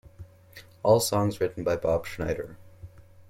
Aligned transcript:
All 0.81 0.99
songs 0.99 1.39
written 1.39 1.63
by 1.63 1.75
Bob 1.75 2.07
Schneider. 2.07 2.57